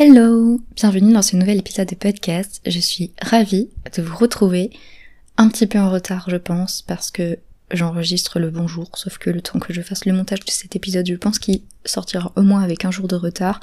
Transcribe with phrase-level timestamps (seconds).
[0.00, 2.60] Hello, bienvenue dans ce nouvel épisode de podcast.
[2.64, 4.70] Je suis ravie de vous retrouver.
[5.36, 7.36] Un petit peu en retard, je pense, parce que
[7.72, 11.08] j'enregistre le bonjour, sauf que le temps que je fasse le montage de cet épisode,
[11.08, 13.58] je pense qu'il sortira au moins avec un jour de retard,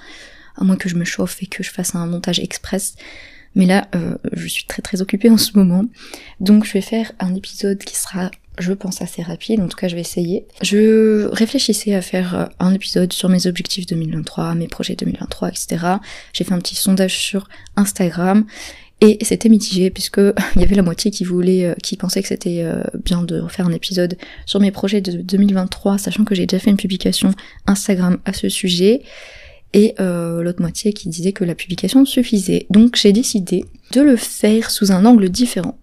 [0.57, 2.95] à moins que je me chauffe et que je fasse un montage express.
[3.55, 5.85] Mais là, euh, je suis très très occupée en ce moment,
[6.41, 9.87] donc je vais faire un épisode qui sera je pense assez rapide, en tout cas
[9.87, 10.45] je vais essayer.
[10.61, 15.77] Je réfléchissais à faire euh, un épisode sur mes objectifs 2023, mes projets 2023, etc.
[16.33, 18.45] J'ai fait un petit sondage sur Instagram
[19.01, 20.19] et c'était mitigé puisque
[20.55, 23.39] il y avait la moitié qui voulait, euh, qui pensait que c'était euh, bien de
[23.39, 27.33] refaire un épisode sur mes projets de 2023, sachant que j'ai déjà fait une publication
[27.67, 29.01] Instagram à ce sujet,
[29.73, 32.65] et l'autre moitié qui disait que la publication suffisait.
[32.69, 35.77] Donc j'ai décidé de le faire sous un angle différent.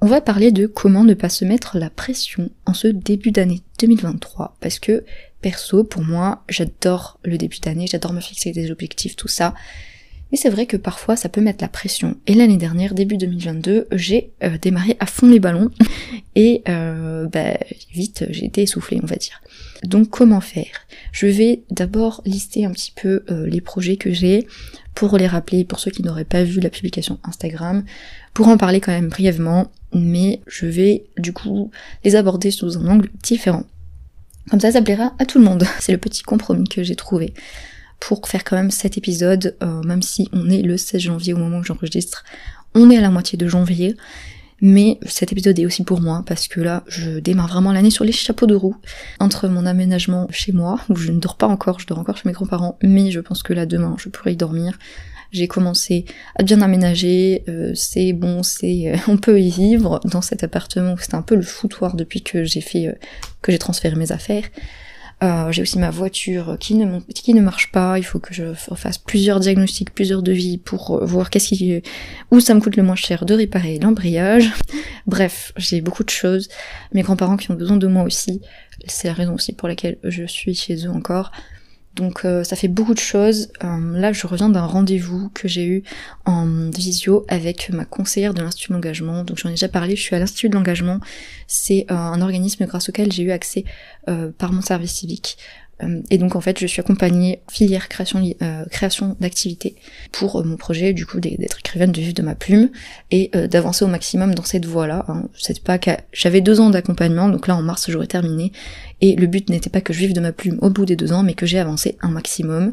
[0.00, 3.62] On va parler de comment ne pas se mettre la pression en ce début d'année
[3.80, 5.04] 2023 parce que
[5.40, 9.54] perso pour moi j'adore le début d'année, j'adore me fixer des objectifs, tout ça.
[10.30, 12.16] Mais c'est vrai que parfois ça peut mettre la pression.
[12.26, 15.70] Et l'année dernière, début 2022, j'ai euh, démarré à fond les ballons
[16.34, 17.56] et euh, bah,
[17.92, 19.40] vite j'ai été essoufflée on va dire.
[19.84, 20.86] Donc comment faire?
[21.12, 24.46] Je vais d'abord lister un petit peu euh, les projets que j'ai
[24.94, 27.84] pour les rappeler pour ceux qui n'auraient pas vu la publication Instagram,
[28.34, 31.70] pour en parler quand même brièvement, mais je vais du coup
[32.04, 33.64] les aborder sous un angle différent.
[34.50, 35.64] Comme ça, ça plaira à tout le monde.
[35.80, 37.32] C'est le petit compromis que j'ai trouvé
[38.00, 41.38] pour faire quand même cet épisode, euh, même si on est le 16 janvier au
[41.38, 42.24] moment où j'enregistre,
[42.74, 43.96] on est à la moitié de janvier.
[44.60, 48.04] Mais cet épisode est aussi pour moi parce que là, je démarre vraiment l'année sur
[48.04, 48.76] les chapeaux de roue
[49.20, 52.28] entre mon aménagement chez moi, où je ne dors pas encore, je dors encore chez
[52.28, 54.76] mes grands-parents, mais je pense que là demain, je pourrai y dormir.
[55.30, 60.22] J'ai commencé à bien aménager, euh, c'est bon, c'est, euh, on peut y vivre dans
[60.22, 60.96] cet appartement.
[60.98, 62.98] C'était un peu le foutoir depuis que j'ai fait,
[63.42, 64.44] que j'ai transféré mes affaires.
[65.22, 67.98] Euh, j'ai aussi ma voiture qui ne, qui ne marche pas.
[67.98, 71.82] Il faut que je fasse plusieurs diagnostics, plusieurs devis pour euh, voir qu'est-ce qui,
[72.30, 74.52] où ça me coûte le moins cher de réparer l'embrayage.
[75.06, 76.48] Bref, j'ai beaucoup de choses.
[76.92, 78.40] Mes grands-parents qui ont besoin de moi aussi.
[78.86, 81.32] C'est la raison aussi pour laquelle je suis chez eux encore.
[81.94, 83.48] Donc euh, ça fait beaucoup de choses.
[83.64, 85.82] Euh, là, je reviens d'un rendez-vous que j'ai eu
[86.26, 89.24] en visio avec ma conseillère de l'Institut de l'engagement.
[89.24, 91.00] Donc j'en ai déjà parlé, je suis à l'Institut de l'engagement.
[91.46, 93.64] C'est euh, un organisme grâce auquel j'ai eu accès
[94.38, 95.36] par mon service civique
[96.10, 99.76] et donc en fait je suis accompagnée filière création euh, création d'activités
[100.12, 102.70] pour euh, mon projet du coup d'être écrivaine de vivre de ma plume
[103.10, 105.28] et d'avancer au maximum dans cette voie là hein.
[105.64, 105.78] pas
[106.12, 108.52] j'avais deux ans d'accompagnement donc là en mars j'aurais terminé
[109.00, 111.12] et le but n'était pas que je vive de ma plume au bout des deux
[111.12, 112.72] ans mais que j'ai avancé un maximum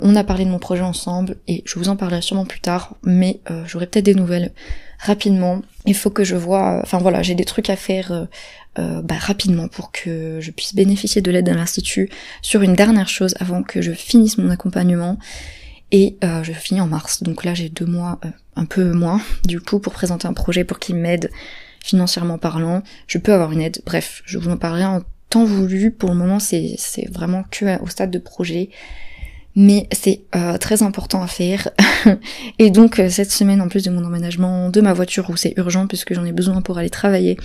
[0.00, 2.96] on a parlé de mon projet ensemble et je vous en parlerai sûrement plus tard
[3.02, 4.52] mais j'aurai peut-être des nouvelles
[5.00, 8.28] rapidement il faut que je vois enfin voilà j'ai des trucs à faire
[8.78, 12.08] euh, bah, rapidement pour que je puisse bénéficier de l'aide de l'Institut
[12.40, 15.18] sur une dernière chose avant que je finisse mon accompagnement.
[15.90, 19.20] Et euh, je finis en mars, donc là j'ai deux mois, euh, un peu moins,
[19.44, 21.32] du coup, pour présenter un projet pour qu'il m'aide
[21.82, 22.84] financièrement parlant.
[23.08, 25.90] Je peux avoir une aide, bref, je vous en parlerai en temps voulu.
[25.90, 26.76] Pour le moment, c'est
[27.10, 28.70] vraiment que au stade de projet
[29.56, 31.70] mais c'est euh, très important à faire.
[32.58, 35.54] et donc euh, cette semaine, en plus de mon emménagement, de ma voiture où c'est
[35.56, 37.36] urgent puisque j'en ai besoin pour aller travailler.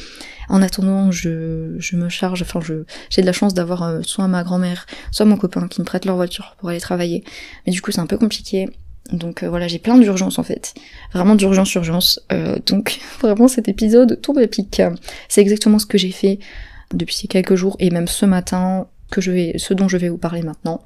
[0.48, 4.44] En attendant, je, me charge, enfin je j'ai de la chance d'avoir euh, soit ma
[4.44, 7.24] grand-mère, soit mon copain qui me prête leur voiture pour aller travailler.
[7.66, 8.70] Mais du coup c'est un peu compliqué.
[9.12, 10.74] Donc voilà, j'ai plein d'urgences en fait.
[11.14, 12.20] Vraiment d'urgence, urgence.
[12.66, 14.82] donc vraiment cet épisode tourne à pic.
[15.30, 16.40] C'est exactement ce que j'ai fait
[16.94, 20.10] depuis ces quelques jours et même ce matin que je vais, ce dont je vais
[20.10, 20.84] vous parler maintenant.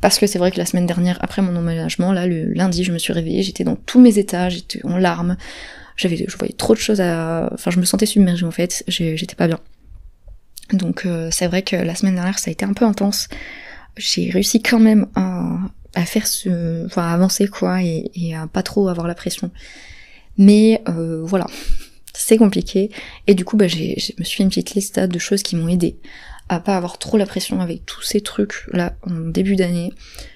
[0.00, 2.92] Parce que c'est vrai que la semaine dernière, après mon emménagement, là, le lundi, je
[2.92, 5.36] me suis réveillée, j'étais dans tous mes états, j'étais en larmes,
[5.96, 9.34] j'avais, je voyais trop de choses à, enfin, je me sentais submergée en fait, j'étais
[9.34, 9.60] pas bien.
[10.72, 13.28] Donc, euh, c'est vrai que la semaine dernière, ça a été un peu intense.
[13.96, 18.88] J'ai réussi quand même à, faire ce, enfin à avancer quoi et, à pas trop
[18.88, 19.50] avoir la pression.
[20.36, 21.46] Mais euh, voilà,
[22.12, 22.90] c'est compliqué
[23.26, 23.78] et du coup bah je
[24.18, 25.96] me suis fait une petite liste de choses qui m'ont aidé
[26.48, 29.92] à pas avoir trop la pression avec tous ces trucs là en début d'année.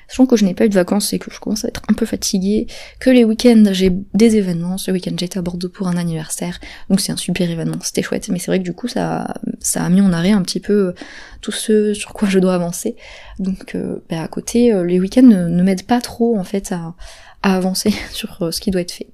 [0.08, 1.92] Sachant que je n'ai pas eu de vacances et que je commence à être un
[1.92, 2.66] peu fatiguée,
[2.98, 4.76] que les week-ends j'ai des événements.
[4.76, 6.58] Ce week-end j'étais à Bordeaux pour un anniversaire,
[6.88, 8.28] donc c'est un super événement, c'était chouette.
[8.28, 10.94] Mais c'est vrai que du coup ça, ça a mis en arrêt un petit peu
[11.40, 12.96] tout ce sur quoi je dois avancer.
[13.38, 16.94] Donc euh, bah, à côté, euh, les week-ends ne, m'aident pas trop en fait à,
[17.42, 19.08] avancer sur euh, ce qui doit être fait.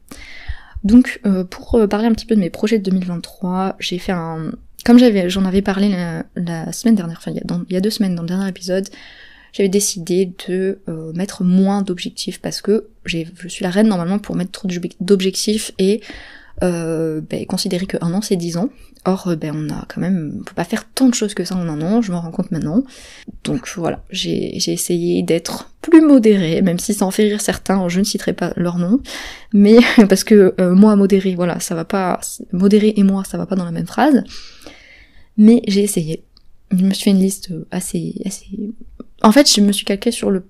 [0.83, 1.21] Donc
[1.51, 4.53] pour parler un petit peu de mes projets de 2023, j'ai fait un,
[4.87, 5.95] comme j'avais, j'en avais parlé
[6.37, 8.89] la, semaine dernière, enfin il y, a deux semaines dans le dernier épisode,
[9.53, 14.37] j'avais décidé de euh, mettre moins d'objectifs parce que je suis la reine normalement pour
[14.37, 14.69] mettre trop
[15.01, 16.03] d'objectifs et
[16.63, 18.71] euh, ben, considérer que un an c'est dix ans.
[19.05, 21.45] Or, euh, ben on a quand même, on peut pas faire tant de choses que
[21.45, 22.01] ça en un an.
[22.01, 22.83] Je m'en rends compte maintenant.
[23.45, 27.89] Donc voilà, j'ai, essayé d'être plus modérée, même si ça en fait rire certains.
[27.89, 29.01] Je ne citerai pas leur nom,
[29.53, 29.77] mais
[30.09, 32.21] parce que euh, moi modéré, voilà, ça va pas.
[32.53, 34.25] Modéré et moi, ça va pas dans la même phrase.
[35.37, 36.23] Mais j'ai essayé.
[36.71, 38.47] Je me suis fait une liste assez, assez
[39.23, 40.45] en fait, je me suis calquée sur le,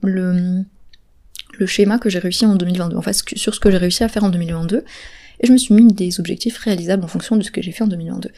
[1.66, 4.24] schéma que j'ai réussi en 2022, en fait, sur ce que j'ai réussi à faire
[4.24, 4.84] en 2022,
[5.40, 7.84] et je me suis mis des objectifs réalisables en fonction de ce que j'ai fait
[7.84, 8.30] en 2022.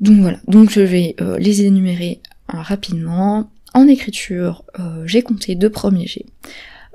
[0.00, 2.20] Donc voilà, donc je vais euh, les énumérer
[2.54, 3.50] euh, rapidement.
[3.74, 6.06] En écriture, euh, j'ai compté deux premiers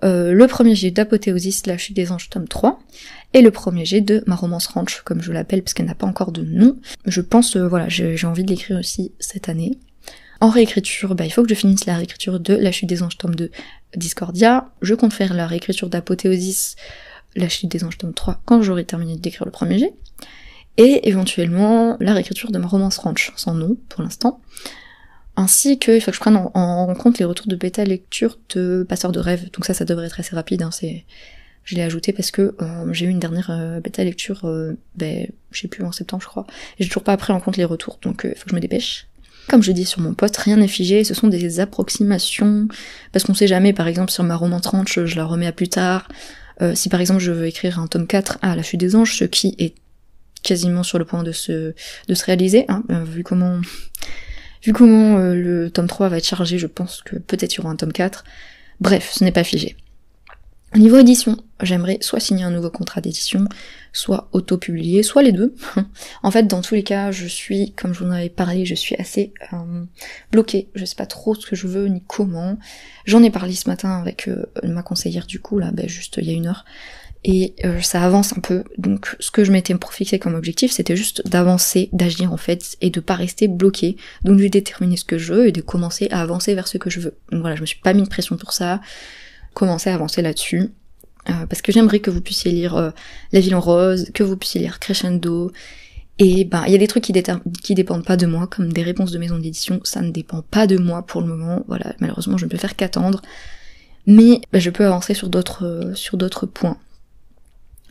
[0.03, 0.33] G.
[0.33, 2.79] le premier G d'Apothéosis, la chute des anges, tome 3,
[3.33, 6.07] et le premier G de ma romance ranch, comme je l'appelle, parce qu'elle n'a pas
[6.07, 6.77] encore de nom.
[7.05, 9.79] Je pense, voilà, j'ai envie de l'écrire aussi cette année.
[10.41, 13.17] En réécriture, bah, il faut que je finisse la réécriture de La chute des anges
[13.17, 13.49] tome 2
[13.95, 14.73] Discordia.
[14.81, 16.75] Je compte faire la réécriture d'Apothéosis,
[17.35, 19.93] La chute des anges tome 3 quand j'aurai terminé d'écrire le premier jet.
[20.75, 24.41] Et éventuellement la réécriture de ma romance ranch, sans nom pour l'instant.
[25.35, 28.85] Ainsi que il faut que je prenne en, compte les retours de bêta lecture de
[28.87, 29.49] Passeur de rêve.
[29.51, 30.61] Donc ça, ça devrait être assez rapide.
[30.61, 31.05] Hein, c'est
[31.63, 35.27] je l'ai ajouté parce que euh, j'ai eu une dernière euh, bêta lecture, euh, ben,
[35.51, 36.45] je sais plus, en septembre je crois.
[36.79, 39.07] J'ai toujours pas pris en compte les retours, donc il faut que je me dépêche.
[39.47, 42.67] Comme je dis sur mon poste, rien n'est figé, ce sont des approximations,
[43.11, 45.67] parce qu'on sait jamais, par exemple sur ma roman tranche, je la remets à plus
[45.67, 46.07] tard.
[46.61, 49.17] Euh, si par exemple je veux écrire un tome 4 à la chute des anges,
[49.17, 49.75] ce qui est
[50.43, 51.73] quasiment sur le point de se,
[52.07, 53.59] de se réaliser, hein, euh, vu comment,
[54.63, 57.59] vu comment euh, le tome 3 va être chargé, je pense que peut-être il y
[57.61, 58.23] aura un tome 4.
[58.79, 59.75] Bref, ce n'est pas figé.
[60.75, 63.47] Au niveau édition, j'aimerais soit signer un nouveau contrat d'édition,
[63.91, 65.53] soit auto-publier, soit les deux.
[66.23, 68.73] en fait, dans tous les cas, je suis, comme je vous en avais parlé, je
[68.73, 69.83] suis assez euh,
[70.31, 70.69] bloquée.
[70.73, 72.57] Je sais pas trop ce que je veux ni comment.
[73.05, 76.25] J'en ai parlé ce matin avec euh, ma conseillère du coup, là, ben, juste il
[76.25, 76.65] y a une heure.
[77.25, 78.63] Et euh, ça avance un peu.
[78.77, 82.89] Donc ce que je m'étais fixé comme objectif, c'était juste d'avancer, d'agir en fait, et
[82.89, 83.95] de pas rester bloqué.
[84.23, 86.89] Donc de déterminer ce que je veux et de commencer à avancer vers ce que
[86.89, 87.15] je veux.
[87.31, 88.81] Donc voilà, je me suis pas mis de pression pour ça
[89.53, 90.71] commencer à avancer là-dessus.
[91.29, 92.91] Euh, parce que j'aimerais que vous puissiez lire euh,
[93.31, 95.51] La Ville en Rose, que vous puissiez lire Crescendo.
[96.19, 97.13] Et ben, il y a des trucs qui,
[97.73, 100.77] dépendent pas de moi, comme des réponses de maison d'édition, ça ne dépend pas de
[100.77, 101.63] moi pour le moment.
[101.67, 103.21] Voilà, malheureusement, je ne peux faire qu'attendre.
[104.05, 106.77] Mais ben, je peux avancer sur d'autres euh, sur d'autres points.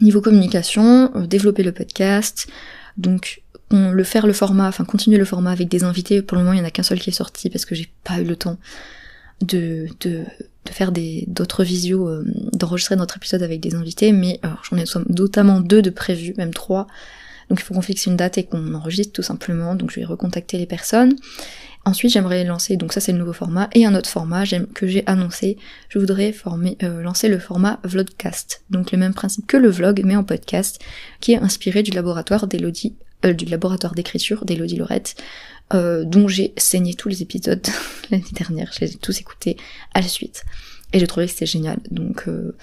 [0.02, 2.48] Niveau communication, développer le podcast,
[2.98, 6.20] donc on, le faire le format, enfin continuer le format avec des invités.
[6.22, 7.90] Pour le moment, il y en a qu'un seul qui est sorti parce que j'ai
[8.04, 8.58] pas eu le temps
[9.40, 9.86] de,
[10.70, 14.40] faire d'autres visios, euh, d'enregistrer notre épisode avec des invités, mais
[14.70, 16.86] j'en ai notamment deux de prévus, même trois.
[17.48, 19.74] Donc il faut qu'on fixe une date et qu'on enregistre tout simplement.
[19.74, 21.16] Donc je vais recontacter les personnes.
[21.84, 25.02] Ensuite j'aimerais lancer, donc ça c'est le nouveau format, et un autre format que j'ai
[25.06, 25.56] annoncé,
[25.88, 28.62] je voudrais former, euh, lancer le format vlogcast.
[28.70, 30.80] Donc le même principe que le vlog, mais en podcast,
[31.20, 35.16] qui est inspiré du laboratoire d'Elodie, euh, du laboratoire d'écriture d'Elodie Lorette,
[35.74, 37.66] euh, dont j'ai saigné tous les épisodes
[38.10, 39.56] l'année dernière, je les ai tous écoutés
[39.94, 40.44] à la suite.
[40.92, 41.78] Et j'ai trouvé que c'était génial.
[41.90, 42.56] Donc euh,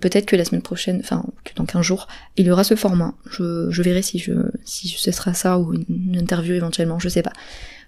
[0.00, 3.14] peut-être que la semaine prochaine, enfin que dans 15 jours, il y aura ce format.
[3.30, 4.32] Je, je verrai si je
[4.64, 7.32] si ce sera ça ou une, interview éventuellement, je sais pas.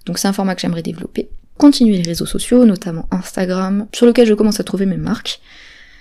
[0.06, 1.28] Donc c'est un format que j'aimerais développer.
[1.58, 5.40] Continuer les réseaux sociaux, notamment Instagram, sur lequel je commence à trouver mes marques.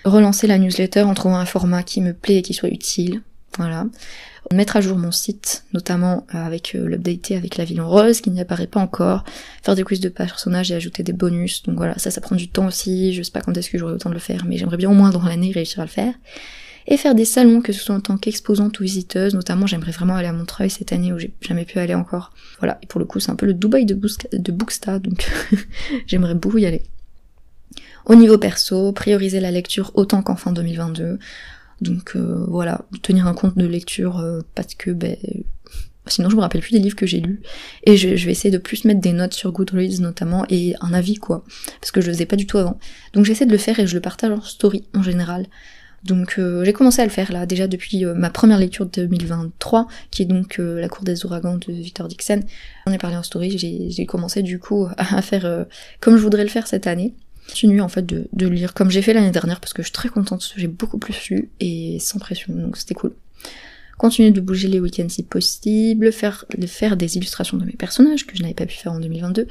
[0.06, 3.22] Relancer la newsletter en trouvant un format qui me plaît et qui soit utile.
[3.58, 3.86] Voilà
[4.52, 8.22] mettre à jour mon site, notamment euh, avec euh, l'update avec la ville en rose
[8.22, 9.24] qui n'y apparaît pas encore,
[9.64, 12.50] faire des quiz de personnages et ajouter des bonus, donc voilà, ça ça prend du
[12.50, 14.78] temps aussi, je sais pas quand est-ce que j'aurai autant de le faire, mais j'aimerais
[14.78, 16.14] bien au moins dans l'année réussir à le faire.
[16.88, 20.16] Et faire des salons, que ce soit en tant qu'exposante ou visiteuse, notamment j'aimerais vraiment
[20.16, 22.34] aller à Montreuil cette année où j'ai jamais pu aller encore.
[22.60, 24.00] Voilà, et pour le coup c'est un peu le Dubaï de,
[24.34, 25.30] de Booksta, donc
[26.08, 26.84] j'aimerais beaucoup y aller.
[28.06, 31.20] Au niveau perso, prioriser la lecture autant qu'en fin 2022.
[31.82, 35.18] Donc euh, voilà, tenir un compte de lecture euh, parce que ben
[36.08, 37.42] Sinon, je me rappelle plus des livres que j'ai lus.
[37.84, 41.16] Et je, vais essayer de plus mettre des notes sur Goodreads notamment et un avis
[41.16, 41.44] quoi.
[41.80, 42.80] Parce que je le faisais pas du tout avant.
[43.14, 45.46] Donc j'essaie de le faire et je le partage en story en général.
[46.04, 48.92] Donc euh, j'ai commencé à le faire là déjà depuis euh, ma première lecture de
[48.92, 52.42] 2023, qui est donc euh, La cour des ouragans de Victor Dixon.
[52.88, 55.66] On est parlé en story, j'ai commencé du coup à faire
[56.00, 57.14] comme je voudrais le faire cette année.
[57.48, 59.94] Continuer en fait de, de lire comme j'ai fait l'année dernière parce que je suis
[59.94, 63.14] très contente, j'ai beaucoup plus lu et sans pression, donc c'était cool.
[63.98, 68.36] Continuer de bouger les week-ends si possible, faire, faire des illustrations de mes personnages que
[68.36, 69.48] je n'avais pas pu faire en 2022,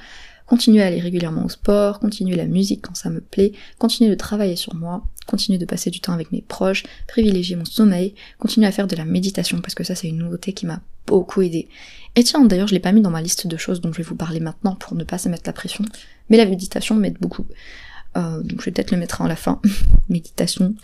[0.47, 4.17] continuer à aller régulièrement au sport, continuer la musique quand ça me plaît, continuer de
[4.17, 8.67] travailler sur moi, continuer de passer du temps avec mes proches, privilégier mon sommeil, continuer
[8.67, 11.69] à faire de la méditation parce que ça c'est une nouveauté qui m'a beaucoup aidé.
[12.17, 14.03] Et tiens, d'ailleurs je l'ai pas mis dans ma liste de choses dont je vais
[14.03, 15.85] vous parler maintenant pour ne pas se mettre la pression,
[16.29, 17.47] mais la méditation m'aide beaucoup.
[18.17, 19.61] Euh, donc je vais peut-être le mettre en la fin,
[20.09, 20.75] méditation.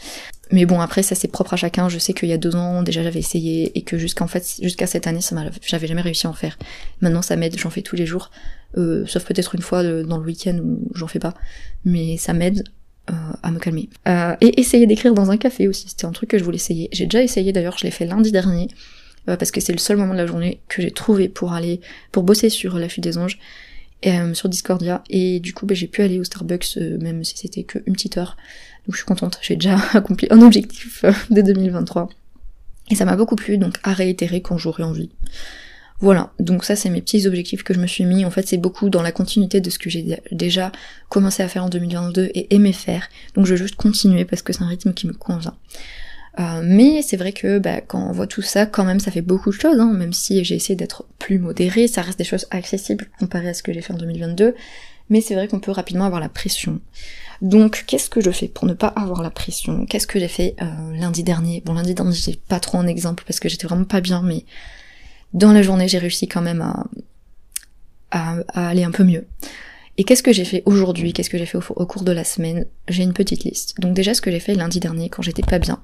[0.53, 1.88] Mais bon après ça c'est propre à chacun.
[1.88, 4.87] Je sais qu'il y a deux ans déjà j'avais essayé et que jusqu'en fait jusqu'à
[4.87, 5.35] cette année ça
[5.67, 6.57] j'avais jamais réussi à en faire.
[7.00, 8.31] Maintenant ça m'aide, j'en fais tous les jours,
[8.79, 11.35] euh, sauf peut-être une fois dans le week-end où j'en fais pas.
[11.85, 12.62] Mais ça m'aide
[13.10, 13.88] euh, à me calmer.
[14.40, 16.88] et essayer d'écrire dans un café aussi, c'était un truc que je voulais essayer.
[16.92, 18.68] J'ai déjà essayé d'ailleurs, je l'ai fait lundi dernier
[19.26, 21.80] parce que c'est le seul moment de la journée que j'ai trouvé pour aller
[22.12, 23.40] pour bosser sur la fuite des anges
[24.04, 25.02] euh, sur Discordia.
[25.08, 27.94] Et du coup bah, j'ai pu aller au Starbucks euh, même si c'était que une
[27.94, 28.36] petite heure.
[28.86, 29.38] Donc je suis contente.
[29.42, 32.08] J'ai déjà accompli un objectif euh, de 2023
[32.90, 35.10] et ça m'a beaucoup plu donc à réitérer quand j'aurai envie
[36.00, 36.33] voilà.
[36.38, 38.25] Donc ça c'est mes petits objectifs que je me suis mis.
[38.25, 40.73] En fait c'est beaucoup dans la continuité de ce que j'ai déjà
[41.09, 43.09] commencé à faire en 2022 et aimé faire.
[43.35, 45.55] Donc je vais juste continuer parce que c'est un rythme qui me convient.
[46.38, 49.23] Euh, mais c'est vrai que bah, quand on voit tout ça, quand même, ça fait
[49.23, 52.47] beaucoup de choses, hein, même si j'ai essayé d'être plus modérée, ça reste des choses
[52.50, 54.55] accessibles comparé à ce que j'ai fait en 2022,
[55.09, 56.81] mais c'est vrai qu'on peut rapidement avoir la pression.
[57.41, 59.87] Donc, qu'est-ce que je fais pour ne pas avoir la pression?
[59.87, 61.62] Qu'est-ce que j'ai fait euh, lundi dernier?
[61.65, 64.45] Bon, lundi dernier, j'ai pas trop un exemple parce que j'étais vraiment pas bien, mais
[65.37, 66.62] dans la journée, j'ai réussi quand même
[68.11, 69.26] à, aller un peu mieux.
[69.99, 71.12] Et qu'est-ce que j'ai fait aujourd'hui?
[71.12, 72.66] Qu'est-ce que j'ai fait au, cours de la semaine?
[72.88, 73.78] J'ai une petite liste.
[73.78, 75.83] Donc déjà ce que j'ai fait lundi dernier quand j'étais pas bien.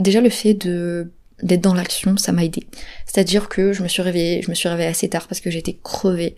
[0.00, 1.12] Déjà le fait de
[1.42, 2.66] d'être dans l'action, ça m'a aidé.
[3.06, 5.76] C'est-à-dire que je me suis réveillée, je me suis réveillée assez tard parce que j'étais
[5.82, 6.36] crevée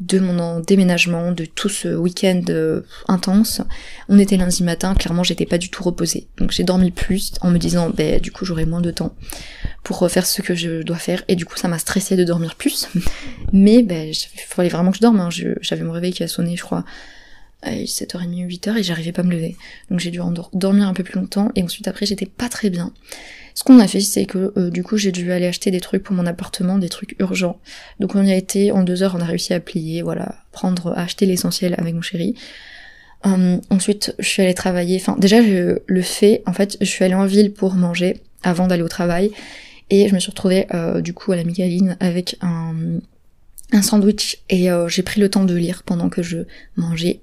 [0.00, 3.60] de mon déménagement, de tout ce week-end euh, intense.
[4.08, 6.28] On était lundi matin, clairement j'étais pas du tout reposée.
[6.38, 9.14] Donc j'ai dormi plus en me disant, ben du coup j'aurai moins de temps
[9.82, 11.24] pour faire ce que je dois faire.
[11.28, 12.88] Et du coup ça m'a stressé de dormir plus.
[13.52, 15.20] Mais ben il fallait vraiment que je dorme.
[15.20, 15.28] Hein.
[15.60, 16.84] J'avais mon réveil qui a sonné, je crois,
[17.62, 19.56] à 7h30 8h et j'arrivais pas à me lever.
[19.90, 20.20] Donc j'ai dû
[20.52, 22.92] dormir un peu plus longtemps et ensuite après j'étais pas très bien.
[23.58, 26.04] Ce qu'on a fait c'est que euh, du coup j'ai dû aller acheter des trucs
[26.04, 27.58] pour mon appartement, des trucs urgents.
[27.98, 30.96] Donc on y a été en deux heures, on a réussi à plier, voilà, prendre,
[30.96, 32.36] acheter l'essentiel avec mon chéri.
[33.24, 37.04] Hum, ensuite je suis allée travailler, enfin déjà je le fais, en fait je suis
[37.04, 39.32] allée en ville pour manger avant d'aller au travail
[39.90, 44.70] et je me suis retrouvée euh, du coup à la Micaline avec un sandwich et
[44.70, 46.38] euh, j'ai pris le temps de lire pendant que je
[46.76, 47.22] mangeais.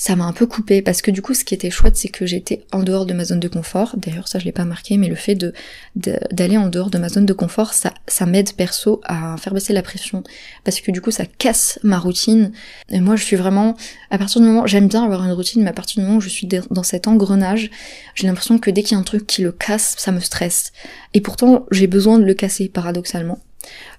[0.00, 2.24] Ça m'a un peu coupé parce que du coup ce qui était chouette c'est que
[2.24, 3.96] j'étais en dehors de ma zone de confort.
[3.98, 5.52] D'ailleurs ça je l'ai pas marqué mais le fait de
[5.94, 9.74] d'aller en dehors de ma zone de confort ça ça m'aide perso à faire baisser
[9.74, 10.22] la pression
[10.64, 12.50] parce que du coup ça casse ma routine.
[12.88, 13.76] Et moi je suis vraiment
[14.08, 16.22] à partir du moment j'aime bien avoir une routine mais à partir du moment où
[16.22, 17.70] je suis dans cet engrenage
[18.14, 20.72] j'ai l'impression que dès qu'il y a un truc qui le casse ça me stresse.
[21.12, 23.38] Et pourtant j'ai besoin de le casser paradoxalement.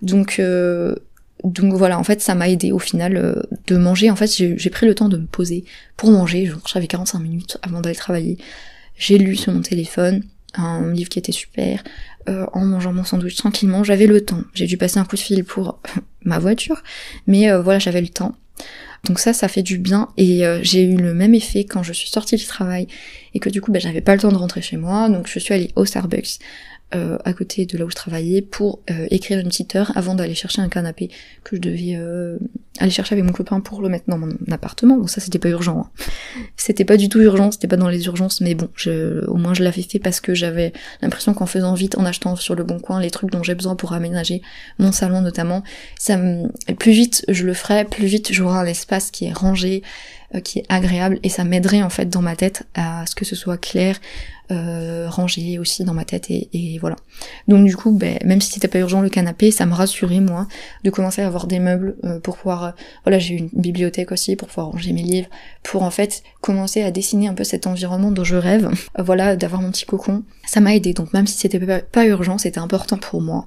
[0.01, 0.95] Donc euh,
[1.43, 4.11] donc voilà, en fait, ça m'a aidé au final euh, de manger.
[4.11, 5.65] En fait, j'ai pris le temps de me poser
[5.97, 6.51] pour manger.
[6.71, 8.37] J'avais 45 minutes avant d'aller travailler.
[8.97, 11.83] J'ai lu sur mon téléphone un livre qui était super.
[12.29, 14.43] Euh, en mangeant mon sandwich tranquillement, j'avais le temps.
[14.53, 15.79] J'ai dû passer un coup de fil pour
[16.23, 16.83] ma voiture,
[17.25, 18.35] mais euh, voilà, j'avais le temps.
[19.05, 22.07] Donc ça, ça fait du bien et j'ai eu le même effet quand je suis
[22.07, 22.85] sortie du travail
[23.33, 25.39] et que du coup, ben, j'avais pas le temps de rentrer chez moi, donc je
[25.39, 26.37] suis allée au Starbucks
[26.93, 30.13] euh, à côté de là où je travaillais pour euh, écrire une petite heure avant
[30.13, 31.09] d'aller chercher un canapé
[31.45, 32.37] que je devais euh,
[32.79, 34.97] aller chercher avec mon copain pour le mettre dans mon appartement.
[34.97, 35.85] Bon ça c'était pas urgent.
[35.85, 36.05] Hein.
[36.57, 39.53] C'était pas du tout urgent, c'était pas dans les urgences, mais bon, je, au moins
[39.53, 42.79] je l'avais fait parce que j'avais l'impression qu'en faisant vite, en achetant sur le bon
[42.79, 44.41] coin les trucs dont j'ai besoin pour aménager
[44.77, 45.63] mon salon notamment,
[45.97, 46.19] ça
[46.77, 49.81] plus vite je le ferai, plus vite j'aurai un espace qui est rangé,
[50.43, 53.35] qui est agréable et ça m'aiderait en fait dans ma tête à ce que ce
[53.35, 53.97] soit clair,
[54.51, 56.97] euh, rangé aussi dans ma tête et, voilà.
[57.47, 60.47] Donc du coup, ben, même si c'était pas urgent le canapé, ça me rassurait moi
[60.83, 62.71] de commencer à avoir des meubles euh, pour pouvoir, euh,
[63.05, 65.29] voilà, j'ai une bibliothèque aussi pour pouvoir ranger mes livres,
[65.63, 69.61] pour en fait commencer à dessiner un peu cet environnement dont je rêve, voilà, d'avoir
[69.61, 70.23] mon petit cocon.
[70.45, 73.45] Ça m'a aidé, donc même si c'était pas urgent, c'était important pour moi.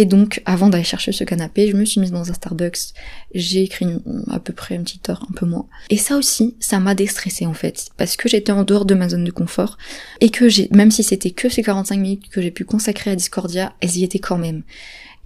[0.00, 2.94] Et donc, avant d'aller chercher ce canapé, je me suis mise dans un Starbucks.
[3.34, 3.86] J'ai écrit
[4.30, 5.66] à peu près une petite heure, un peu moins.
[5.90, 9.10] Et ça aussi, ça m'a déstressée en fait, parce que j'étais en dehors de ma
[9.10, 9.76] zone de confort
[10.22, 13.14] et que j'ai, même si c'était que ces 45 minutes que j'ai pu consacrer à
[13.14, 14.62] Discordia, elles y étaient quand même.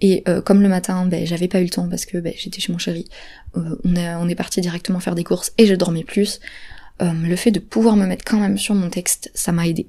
[0.01, 2.59] Et euh, comme le matin, ben, j'avais pas eu le temps parce que ben, j'étais
[2.59, 3.05] chez mon chéri,
[3.55, 6.41] euh, on, est, parti directement faire des courses et je dormais plus.
[7.01, 9.87] Euh, le fait de pouvoir me mettre quand même sur mon texte, ça m'a aidé.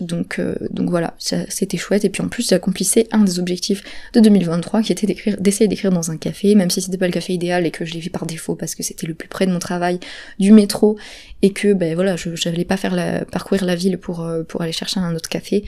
[0.00, 2.04] Donc, euh, donc voilà, c'était chouette.
[2.04, 3.82] Et puis en plus, j'accomplissais un des objectifs
[4.14, 7.32] de 2023 qui était d'essayer d'écrire dans un café, même si c'était pas le café
[7.32, 9.52] idéal et que je l'ai vu par défaut parce que c'était le plus près de
[9.52, 10.00] mon travail,
[10.38, 10.98] du métro,
[11.42, 14.72] et que ben voilà, je n'allais pas faire parcourir la ville pour, euh, pour aller
[14.72, 15.64] chercher un autre café.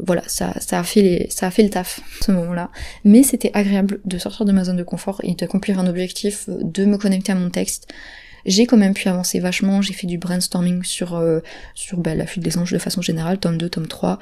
[0.00, 2.70] Voilà, ça, ça a fait les, ça a fait le taf ce moment-là.
[3.04, 6.84] Mais c'était agréable de sortir de ma zone de confort et d'accomplir un objectif, de
[6.84, 7.88] me connecter à mon texte
[8.46, 11.40] j'ai quand même pu avancer vachement, j'ai fait du brainstorming sur, euh,
[11.74, 14.18] sur bah, la fuite des anges de façon générale, tome 2, tome 3,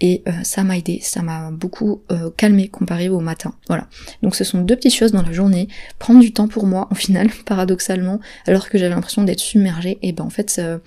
[0.00, 3.54] et euh, ça m'a aidé, ça m'a beaucoup euh, calmé comparé au matin.
[3.68, 3.86] Voilà.
[4.22, 6.94] Donc ce sont deux petites choses dans la journée, prendre du temps pour moi, au
[6.94, 10.80] final, paradoxalement, alors que j'avais l'impression d'être submergée, et ben en fait ça,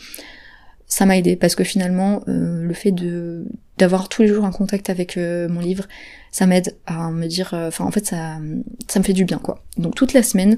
[0.88, 1.36] ça m'a aidé.
[1.36, 3.46] Parce que finalement le fait de
[3.78, 5.88] d'avoir tous les jours un contact avec mon livre,
[6.32, 8.38] ça m'aide à me dire, enfin en fait ça
[8.88, 9.64] ça me fait du bien quoi.
[9.78, 10.58] Donc toute la semaine,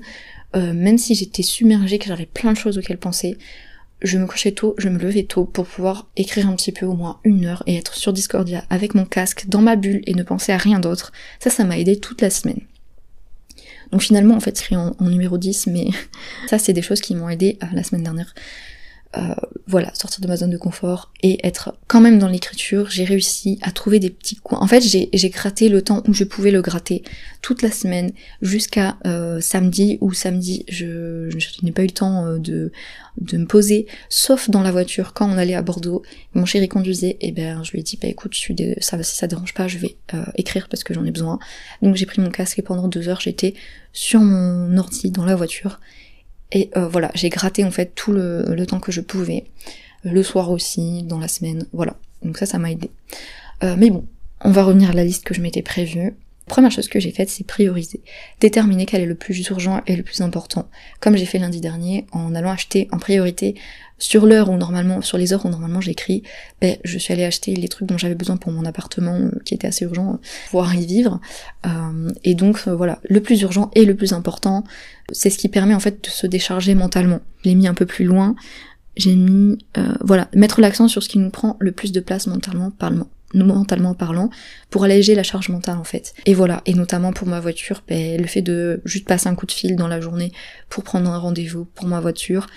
[0.55, 3.37] euh, même si j'étais submergée, que j'avais plein de choses auxquelles penser,
[4.01, 6.93] je me couchais tôt, je me levais tôt pour pouvoir écrire un petit peu au
[6.93, 10.23] moins une heure et être sur Discordia avec mon casque, dans ma bulle et ne
[10.23, 11.11] penser à rien d'autre.
[11.39, 12.59] Ça, ça m'a aidé toute la semaine.
[13.91, 15.87] Donc finalement, en fait, c'est en, en numéro 10, mais
[16.47, 18.33] ça, c'est des choses qui m'ont aidé euh, la semaine dernière.
[19.17, 19.33] Euh,
[19.67, 22.89] voilà, sortir de ma zone de confort et être quand même dans l'écriture.
[22.91, 24.59] J'ai réussi à trouver des petits coins.
[24.59, 27.03] En fait, j'ai gratté le temps où je pouvais le gratter
[27.41, 28.11] toute la semaine
[28.43, 32.71] jusqu'à euh, samedi où samedi je, je n'ai pas eu le temps euh, de,
[33.17, 36.03] de me poser, sauf dans la voiture quand on allait à Bordeaux.
[36.35, 38.35] Mon chéri conduisait et ben je lui ai dit bah écoute,
[38.81, 39.97] ça si ça dérange pas, je vais
[40.35, 41.39] écrire parce que j'en ai besoin.
[41.81, 43.55] Donc j'ai pris mon casque et pendant deux heures j'étais
[43.93, 45.79] sur mon ordi dans la voiture
[46.55, 49.43] et euh, voilà, j'ai gratté en fait tout le, temps que je pouvais,
[50.05, 51.97] le soir aussi, dans la semaine, voilà.
[52.23, 52.89] Donc ça, ça m'a aidé.
[53.63, 54.05] Euh, mais bon,
[54.39, 56.15] on va revenir à la liste que je m'étais prévue.
[56.47, 57.99] Première chose que j'ai faite, c'est prioriser.
[58.39, 60.69] Déterminer quel est le plus urgent et le plus important.
[61.01, 63.55] Comme j'ai fait lundi dernier, en allant acheter en priorité
[63.97, 66.23] sur l'heure où normalement, sur les heures où normalement j'écris,
[66.61, 69.53] ben, je suis allée acheter les trucs dont j'avais besoin pour mon appartement, euh, qui
[69.53, 71.19] était assez urgent, pour pouvoir y vivre.
[71.65, 74.63] Euh, et donc euh, voilà, le plus urgent et le plus important,
[75.11, 77.21] c'est ce qui permet en fait de se décharger mentalement.
[77.43, 78.35] Je l'ai mis un peu plus loin.
[78.97, 79.57] J'ai mis,
[80.01, 83.93] voilà, mettre l'accent sur ce qui nous prend le plus de place mentalement parlant mentalement
[83.93, 84.29] parlant,
[84.69, 86.13] pour alléger la charge mentale en fait.
[86.25, 89.45] Et voilà, et notamment pour ma voiture, ben, le fait de juste passer un coup
[89.45, 90.31] de fil dans la journée
[90.69, 92.47] pour prendre un rendez-vous pour ma voiture,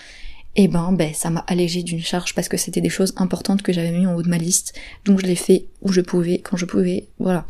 [0.56, 3.62] et eh ben, ben ça m'a allégé d'une charge parce que c'était des choses importantes
[3.62, 4.74] que j'avais mis en haut de ma liste.
[5.04, 7.46] Donc je l'ai fait où je pouvais, quand je pouvais, voilà.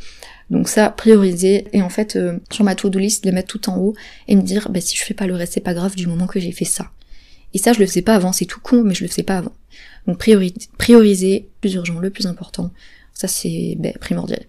[0.51, 3.79] Donc ça, prioriser et en fait euh, sur ma to-do list, les mettre tout en
[3.79, 3.95] haut
[4.27, 6.27] et me dire ben si je fais pas le reste, c'est pas grave du moment
[6.27, 6.91] que j'ai fait ça.
[7.55, 9.39] Et ça je le faisais pas avant, c'est tout con, mais je le faisais pas
[9.39, 9.55] avant.
[10.07, 12.73] Donc prioriser, prioriser plus urgent, le plus important,
[13.15, 14.45] ça c'est ben, primordial.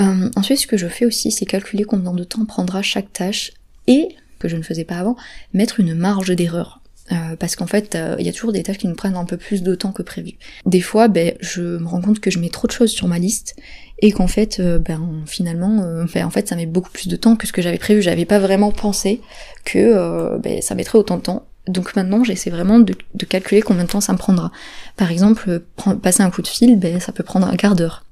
[0.00, 3.52] Euh, ensuite, ce que je fais aussi, c'est calculer combien de temps prendra chaque tâche
[3.86, 5.16] et, que je ne faisais pas avant,
[5.52, 6.79] mettre une marge d'erreur.
[7.12, 9.24] Euh, parce qu'en fait, euh, il y a toujours des tâches qui nous prennent un
[9.24, 10.32] peu plus de temps que prévu.
[10.64, 13.18] Des fois, ben, je me rends compte que je mets trop de choses sur ma
[13.18, 13.56] liste
[13.98, 17.36] et qu'en fait, euh, ben, finalement, ben, en fait, ça met beaucoup plus de temps
[17.36, 18.00] que ce que j'avais prévu.
[18.00, 19.20] J'avais pas vraiment pensé
[19.64, 21.46] que ben, ça mettrait autant de temps.
[21.66, 22.94] Donc maintenant, j'essaie vraiment de,
[23.28, 24.50] calculer combien de temps ça me prendra.
[24.96, 25.62] Par exemple,
[26.02, 28.04] passer un coup de fil, ben, ça peut prendre un quart d'heure.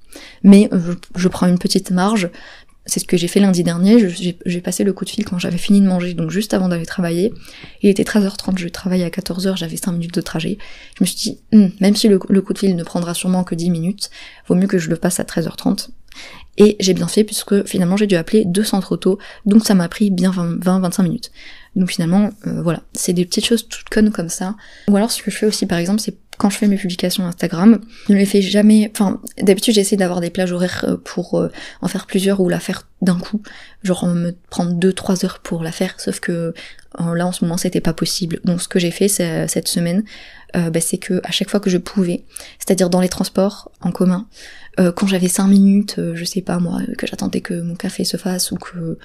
[0.43, 0.69] Mais
[1.15, 2.31] je prends une petite marge
[2.89, 5.59] c'est ce que j'ai fait lundi dernier, j'ai passé le coup de fil quand j'avais
[5.59, 7.35] fini de manger, donc juste avant d'aller travailler.
[7.83, 10.57] Il était 13h30, je travaillais à 14h, j'avais 5 minutes de trajet.
[10.97, 13.55] Je me suis dit, hmm, même si le, coup de fil ne prendra sûrement que
[13.55, 14.11] 10 minutes,
[14.47, 15.91] vaut mieux que je le passe à 13h30.
[16.57, 19.89] Et j'ai bien fait puisque finalement j'ai dû appeler deux centres auto, donc ça m'a
[19.89, 21.31] pris bien 20-25 minutes.
[21.77, 24.57] Donc finalement, euh, voilà, c'est des petites choses toutes connes comme ça.
[24.89, 27.27] Ou alors ce que je fais aussi par exemple, c'est quand je fais mes publications
[27.27, 28.91] Instagram, je ne les fais jamais.
[28.95, 31.51] Enfin, d'habitude j'essaie d'avoir des plages horaires euh, pour euh,
[31.83, 33.43] en faire plusieurs ou la faire d'un coup,
[33.83, 36.01] genre me prendre 2-3 heures pour la faire.
[36.01, 36.55] Sauf que
[36.99, 38.41] là en ce moment c'était pas possible.
[38.45, 40.03] Donc ce que j'ai fait cette semaine,
[40.55, 42.25] bah, c'est que à chaque fois que je pouvais,
[42.59, 44.27] c'est-à-dire dans les transports en commun,
[44.77, 48.51] quand j'avais 5 minutes, je sais pas moi, que j'attendais que mon café se fasse
[48.51, 48.99] ou que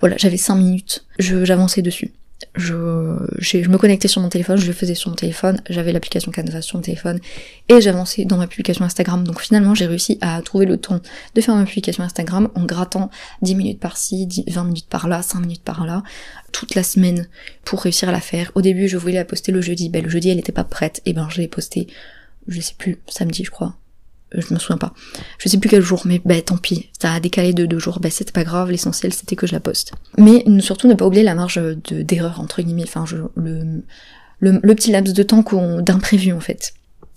[0.00, 2.10] voilà, j'avais 5 minutes, j'avançais dessus
[2.54, 6.60] je, me connectais sur mon téléphone, je le faisais sur mon téléphone, j'avais l'application Canva
[6.60, 7.18] sur mon téléphone
[7.68, 9.24] et j'avançais dans ma publication Instagram.
[9.24, 11.00] Donc finalement j'ai réussi à trouver le temps
[11.34, 13.10] de faire ma publication Instagram en grattant
[13.42, 16.02] 10 minutes par-ci, 20 minutes par-là, 5 minutes par-là,
[16.52, 17.28] toute la semaine
[17.64, 18.52] pour réussir à la faire.
[18.54, 21.00] Au début je voulais la poster le jeudi, ben le jeudi elle était pas prête,
[21.06, 21.86] et ben je l'ai postée,
[22.48, 23.76] je sais plus, samedi je crois,
[24.32, 24.92] je me souviens pas.
[25.38, 28.00] Je sais plus quel jour, mais bah tant pis, ça a décalé de deux jours,
[28.00, 29.92] bah c'était pas grave, l'essentiel c'était que je la poste.
[30.18, 31.60] Mais surtout ne pas oublier la marge
[31.90, 33.82] d'erreur entre guillemets, enfin je, le,
[34.40, 35.44] le, petit laps de temps
[35.80, 36.74] d'imprévu en fait.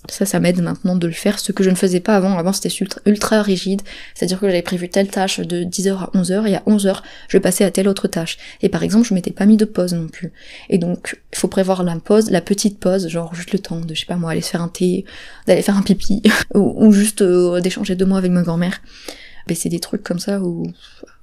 [0.08, 2.38] Ça, ça m'aide maintenant de le faire, ce que je ne faisais pas avant.
[2.38, 2.74] Avant, c'était
[3.06, 3.82] ultra, rigide.
[4.16, 7.66] C'est-à-dire que j'avais prévu telle tâche de 10h à 11h et à 11h, je passais
[7.66, 8.38] à telle autre tâche.
[8.62, 10.32] Et par exemple, je m'étais pas mis de pause non plus.
[10.70, 13.94] Et donc, il faut prévoir la pause, la petite pause, genre juste le temps de,
[13.94, 15.04] je sais pas moi, aller se faire un thé,
[15.48, 18.82] d'aller faire un pipi, ou, juste euh, d'échanger deux mots avec ma grand-mère.
[19.50, 20.64] Mais c'est des trucs comme ça où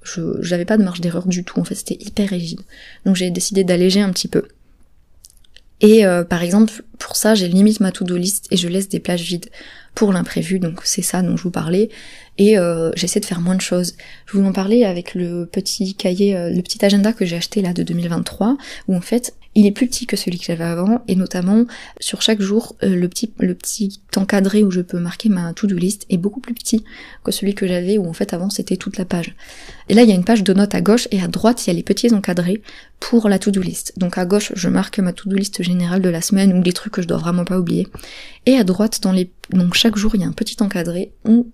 [0.03, 1.59] je j'avais pas de marge d'erreur du tout.
[1.59, 2.61] En fait, c'était hyper rigide.
[3.05, 4.43] Donc j'ai décidé d'alléger un petit peu.
[5.81, 8.99] Et euh, par exemple, pour ça, j'ai limite ma to-do list et je laisse des
[8.99, 9.49] plages vides
[9.93, 11.89] pour l'imprévu, donc c'est ça dont je vous parlais.
[12.37, 13.95] Et euh, j'essaie de faire moins de choses.
[14.25, 17.61] Je vous en parlais avec le petit cahier, euh, le petit agenda que j'ai acheté
[17.61, 21.01] là de 2023, où en fait, il est plus petit que celui que j'avais avant,
[21.07, 21.65] et notamment
[21.99, 26.17] sur chaque jour, euh, le petit encadré où je peux marquer ma to-do list est
[26.17, 26.83] beaucoup plus petit
[27.23, 29.35] que celui que j'avais où en fait avant c'était toute la page.
[29.89, 31.71] Et là il y a une page de notes à gauche et à droite il
[31.71, 32.61] y a les petits encadrés
[32.99, 33.93] pour la to-do list.
[33.97, 36.93] Donc à gauche je marque ma to-do list générale de la semaine ou les trucs
[36.93, 37.87] que je dois vraiment pas oublier.
[38.45, 41.49] Et à droite dans les donc chaque jour il y a un petit encadré où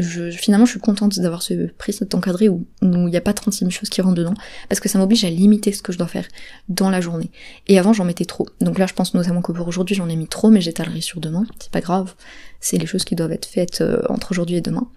[0.00, 3.32] je, finalement, je suis contente d'avoir ce pris cet encadré où il n'y a pas
[3.32, 4.34] 36 000 choses qui rentrent dedans,
[4.68, 6.26] parce que ça m'oblige à limiter ce que je dois faire
[6.68, 7.30] dans la journée.
[7.66, 8.46] Et avant, j'en mettais trop.
[8.60, 11.20] Donc là, je pense notamment que pour aujourd'hui, j'en ai mis trop, mais j'étalerai sur
[11.20, 11.44] demain.
[11.58, 12.14] C'est pas grave.
[12.60, 14.88] C'est les choses qui doivent être faites euh, entre aujourd'hui et demain.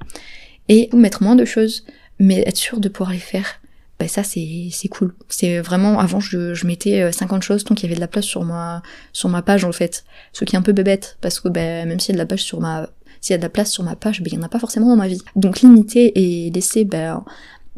[0.70, 1.86] Et mettre moins de choses,
[2.20, 3.62] mais être sûr de pouvoir les faire.
[4.02, 5.14] Ben ça c'est c'est cool.
[5.30, 8.08] C'est vraiment avant je, je mettais 50 euh, choses tant qu'il y avait de la
[8.08, 8.82] place sur ma
[9.14, 10.06] sur ma page en fait.
[10.34, 12.26] Ce qui est un peu bébête parce que ben même s'il y a de la
[12.26, 12.90] page sur ma
[13.22, 14.60] s'il y a de la place sur ma page, ben, il n'y en a pas
[14.60, 15.22] forcément dans ma vie.
[15.36, 17.24] Donc limiter et laisser ben,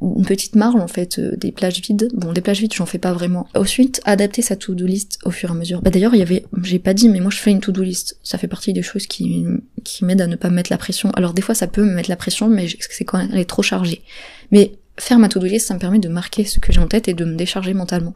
[0.02, 2.10] une petite marge en fait euh, des plages vides.
[2.14, 3.48] Bon des plages vides j'en fais pas vraiment.
[3.54, 5.82] Ensuite adapter sa to-do list au fur et à mesure.
[5.82, 8.18] Bah d'ailleurs il y avait j'ai pas dit mais moi je fais une to-do list.
[8.24, 9.46] Ça fait partie des choses qui
[9.84, 11.12] qui m'aident à ne pas mettre la pression.
[11.12, 13.62] Alors des fois ça peut me mettre la pression mais c'est quand elle est trop
[13.62, 14.02] chargée.
[14.52, 17.08] Mais faire ma to-do list ça me permet de marquer ce que j'ai en tête
[17.08, 18.14] et de me décharger mentalement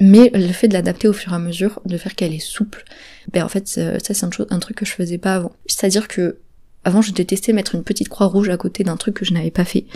[0.00, 2.84] mais le fait de l'adapter au fur et à mesure, de faire qu'elle est souple,
[3.32, 5.52] ben en fait ça c'est un, un, truc que je faisais pas avant.
[5.66, 6.38] C'est-à-dire que
[6.84, 9.50] avant je détestais mettre une petite croix rouge à côté d'un truc que je n'avais
[9.50, 9.86] pas fait.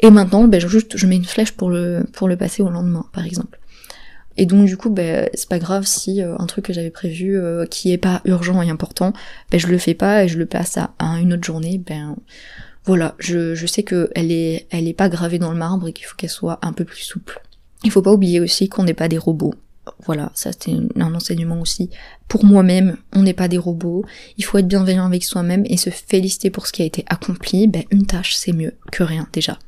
[0.00, 3.06] Et maintenant, ben juste je mets une flèche pour le pour le passer au lendemain,
[3.12, 3.58] par exemple.
[4.36, 7.38] Et donc du coup, ben c'est pas grave si euh, un truc que j'avais prévu
[7.38, 9.12] euh, qui est pas urgent et important,
[9.50, 11.78] ben je le fais pas et je le passe à, à une autre journée.
[11.78, 12.16] Ben
[12.84, 15.92] voilà, je, je sais que elle est elle est pas gravée dans le marbre et
[15.92, 17.40] qu'il faut qu'elle soit un peu plus souple.
[17.84, 19.54] Il faut pas oublier aussi qu'on n'est pas des robots.
[20.04, 21.90] Voilà, ça c'est un enseignement aussi.
[22.28, 24.04] Pour moi-même, on n'est pas des robots.
[24.36, 27.68] Il faut être bienveillant avec soi-même et se féliciter pour ce qui a été accompli.
[27.68, 29.58] Ben, une tâche, c'est mieux que rien déjà.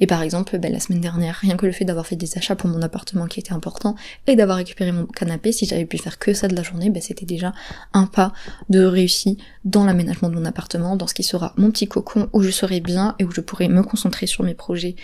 [0.00, 2.56] Et par exemple, ben, la semaine dernière, rien que le fait d'avoir fait des achats
[2.56, 3.94] pour mon appartement qui était important
[4.26, 7.02] et d'avoir récupéré mon canapé, si j'avais pu faire que ça de la journée, ben,
[7.02, 7.52] c'était déjà
[7.92, 8.32] un pas
[8.68, 12.42] de réussi dans l'aménagement de mon appartement, dans ce qui sera mon petit cocon où
[12.42, 14.96] je serai bien et où je pourrai me concentrer sur mes projets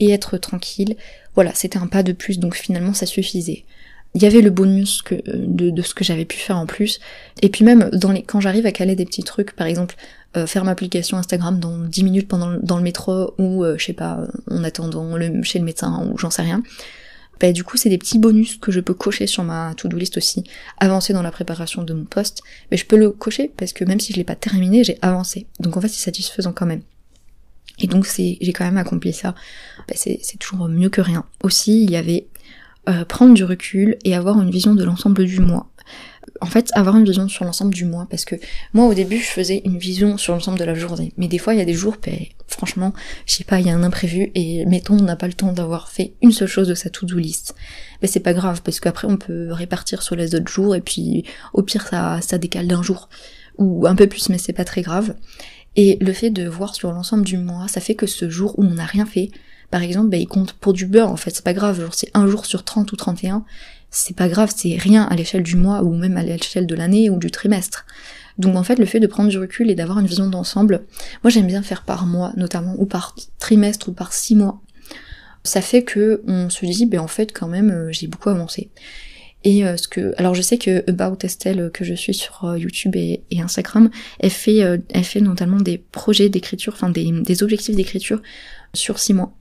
[0.00, 0.96] et être tranquille.
[1.34, 3.64] Voilà, c'était un pas de plus, donc finalement ça suffisait.
[4.14, 7.00] Il y avait le bonus que, de, de ce que j'avais pu faire en plus.
[7.40, 9.96] Et puis même dans les, quand j'arrive à caler des petits trucs, par exemple,
[10.36, 13.84] euh, faire ma application Instagram dans 10 minutes pendant dans le métro ou euh, je
[13.84, 16.62] sais pas en attendant chez le médecin ou j'en sais rien.
[17.38, 20.16] Bah, du coup c'est des petits bonus que je peux cocher sur ma to-do list
[20.16, 20.44] aussi,
[20.78, 24.00] avancer dans la préparation de mon poste, mais je peux le cocher parce que même
[24.00, 25.46] si je l'ai pas terminé, j'ai avancé.
[25.60, 26.82] Donc en fait c'est satisfaisant quand même.
[27.78, 29.34] Et donc j'ai quand même accompli ça.
[29.88, 31.24] Bah, c'est, toujours mieux que rien.
[31.42, 32.26] Aussi, il y avait
[32.88, 35.68] euh, prendre du recul et avoir une vision de l'ensemble du mois.
[36.40, 38.36] En fait, avoir une vision sur l'ensemble du mois, parce que
[38.72, 41.54] moi au début je faisais une vision sur l'ensemble de la journée, mais des fois
[41.54, 42.92] il y a des jours, ben, franchement,
[43.26, 45.52] je sais pas, il y a un imprévu et mettons on n'a pas le temps
[45.52, 47.54] d'avoir fait une seule chose de sa to-do list.
[48.00, 51.24] Ben c'est pas grave parce qu'après on peut répartir sur les autres jours et puis
[51.52, 53.08] au pire ça, ça décale d'un jour
[53.58, 55.14] ou un peu plus, mais c'est pas très grave.
[55.76, 58.64] Et le fait de voir sur l'ensemble du mois, ça fait que ce jour où
[58.64, 59.30] on n'a rien fait,
[59.70, 62.10] par exemple, bah, il compte pour du beurre en fait, c'est pas grave, genre c'est
[62.12, 63.44] un jour sur 30 ou 31,
[63.90, 67.08] c'est pas grave, c'est rien à l'échelle du mois ou même à l'échelle de l'année
[67.08, 67.86] ou du trimestre.
[68.38, 70.84] Donc en fait, le fait de prendre du recul et d'avoir une vision d'ensemble,
[71.22, 74.60] moi j'aime bien faire par mois notamment, ou par trimestre ou par six mois.
[75.44, 78.70] Ça fait que on se dit, ben en fait quand même euh, j'ai beaucoup avancé.
[79.44, 82.44] Et euh, ce que, alors je sais que About Estelle euh, que je suis sur
[82.44, 87.42] euh, YouTube et, Instagram, elle fait, elle fait notamment des projets d'écriture, enfin des, des
[87.42, 88.22] objectifs d'écriture
[88.72, 89.34] sur six mois.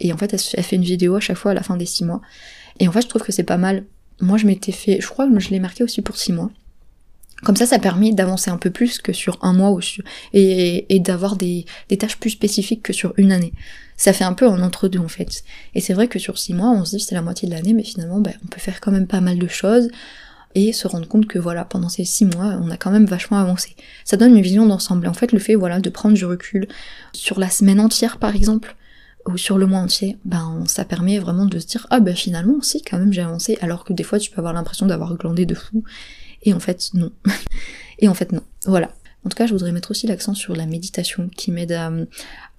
[0.00, 2.04] Et en fait, elle, fait une vidéo à chaque fois à la fin des six
[2.04, 2.20] mois.
[2.80, 3.84] Et en fait, je trouve que c'est pas mal.
[4.20, 6.50] Moi, je m'étais fait, je crois que je l'ai marqué aussi pour six mois.
[7.46, 10.92] Comme ça, ça permet d'avancer un peu plus que sur un mois ou sur, et,
[10.92, 13.52] et d'avoir des, des tâches plus spécifiques que sur une année.
[13.96, 15.44] Ça fait un peu en entre-deux en fait.
[15.76, 17.72] Et c'est vrai que sur six mois, on se dit c'est la moitié de l'année,
[17.72, 19.90] mais finalement, ben, on peut faire quand même pas mal de choses
[20.56, 23.38] et se rendre compte que voilà, pendant ces six mois, on a quand même vachement
[23.38, 23.76] avancé.
[24.04, 25.06] Ça donne une vision d'ensemble.
[25.06, 26.66] Et en fait, le fait voilà de prendre du recul
[27.12, 28.74] sur la semaine entière, par exemple,
[29.28, 32.60] ou sur le mois entier, ben ça permet vraiment de se dire ah ben finalement
[32.60, 35.46] si quand même j'ai avancé, alors que des fois tu peux avoir l'impression d'avoir glandé
[35.46, 35.84] de fou
[36.46, 37.12] Et en fait, non.
[37.98, 38.40] et en fait, non.
[38.64, 38.94] Voilà.
[39.24, 41.78] En tout cas, je voudrais mettre aussi l'accent sur la méditation qui m'aide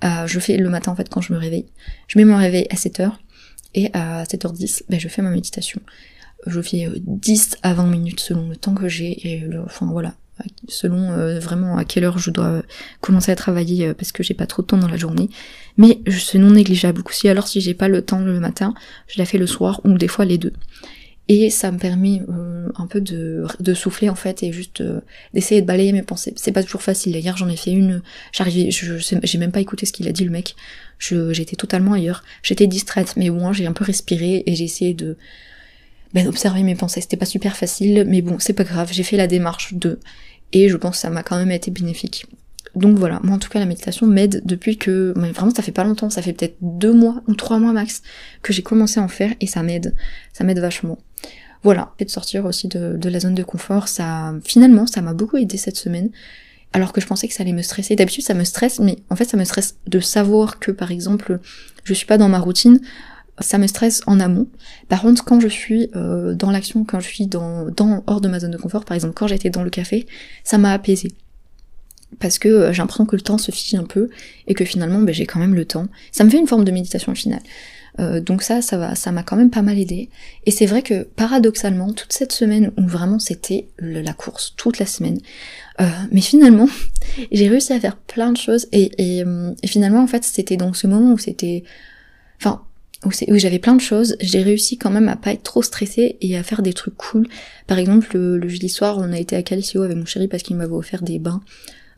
[0.01, 1.65] à, Je fais le matin, en fait, quand je me réveille.
[2.07, 3.13] Je mets mon réveil à 7h,
[3.73, 5.81] et à 7h10, ben, je fais ma méditation.
[6.45, 10.13] Je fais 10 euh, à 20 minutes selon le temps que j'ai, et enfin voilà,
[10.67, 12.61] selon euh, vraiment à quelle heure je dois
[13.01, 15.29] commencer à travailler euh, parce que j'ai pas trop de temps dans la journée.
[15.77, 17.29] Mais c'est non négligeable aussi.
[17.29, 18.73] Alors si j'ai pas le temps le matin,
[19.07, 20.53] je la fais le soir ou des fois les deux.
[21.29, 24.81] Et ça me permet euh, un peu de, de, souffler en fait et juste
[25.33, 26.33] d'essayer de balayer mes pensées.
[26.37, 27.17] C'est pas toujours facile.
[27.17, 30.23] Hier j'en ai fait une, j'arrivais, je j'ai même pas écouté ce qu'il a dit
[30.23, 30.55] le mec.
[30.99, 32.23] J'étais totalement ailleurs.
[32.43, 35.17] J'étais distraite, mais au moins j'ai un peu respiré et j'ai essayé de
[36.13, 37.01] ben, d'observer mes pensées.
[37.01, 38.89] C'était pas super facile, mais bon, c'est pas grave.
[38.93, 39.99] J'ai fait la démarche de
[40.53, 42.25] et je pense que ça m'a quand même été bénéfique.
[42.75, 45.83] Donc voilà, moi en tout cas la méditation m'aide depuis que, vraiment ça fait pas
[45.83, 48.03] longtemps, ça fait peut-être deux mois ou trois mois max
[48.43, 49.95] que j'ai commencé à en faire et ça m'aide,
[50.31, 50.99] ça m'aide vachement.
[51.63, 55.37] Voilà, et de sortir aussi de, la zone de confort, ça, finalement ça m'a beaucoup
[55.37, 56.09] aidé cette semaine,
[56.73, 57.95] alors que je pensais que ça allait me stresser.
[57.95, 61.39] D'habitude ça me stresse, mais en fait ça me stresse de savoir que par exemple
[61.83, 62.79] je suis pas dans ma routine,
[63.39, 64.47] ça me stresse en amont.
[64.89, 68.27] Par contre, quand je suis euh, dans l'action, quand je suis dans, dans hors de
[68.27, 70.07] ma zone de confort, par exemple quand j'étais dans le café,
[70.43, 71.13] ça m'a apaisé
[72.19, 74.09] parce que euh, j'ai l'impression que le temps se fige un peu
[74.47, 75.87] et que finalement ben, j'ai quand même le temps.
[76.11, 77.41] Ça me fait une forme de méditation au final.
[77.99, 80.09] Euh, donc ça, ça va, ça m'a quand même pas mal aidé.
[80.45, 84.85] Et c'est vrai que paradoxalement, toute cette semaine où vraiment c'était la course, toute la
[84.85, 85.19] semaine,
[85.81, 86.69] euh, mais finalement,
[87.31, 89.23] j'ai réussi à faire plein de choses et, et
[89.65, 91.63] finalement en fait c'était dans ce moment où c'était,
[92.39, 92.61] enfin
[93.05, 96.17] où, où j'avais plein de choses, j'ai réussi quand même à pas être trop stressée
[96.21, 97.27] et à faire des trucs cool.
[97.67, 100.55] Par exemple, le, jeudi soir, on a été à Calicio avec mon chéri parce qu'il
[100.55, 101.41] m'avait offert des bains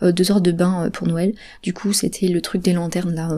[0.01, 1.33] euh, deux heures de bain euh, pour Noël.
[1.63, 3.31] Du coup, c'était le truc des lanternes là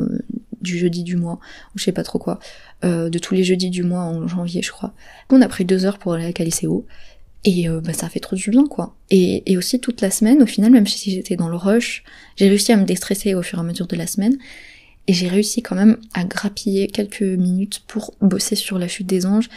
[0.62, 1.40] du jeudi du mois,
[1.74, 2.40] ou je sais pas trop quoi,
[2.84, 4.94] de tous les jeudis du mois en janvier, je crois.
[5.30, 6.86] On a pris deux heures pour aller à Caliceo.
[7.44, 8.96] Et bah, ça fait trop du bien, quoi.
[9.10, 12.04] Et, et aussi toute la semaine, au final, même si j'étais dans le rush,
[12.36, 14.38] j'ai réussi à me déstresser au fur et à mesure de la semaine.
[15.08, 19.26] Et j'ai réussi quand même à grappiller quelques minutes pour bosser sur la chute des
[19.26, 19.50] anges.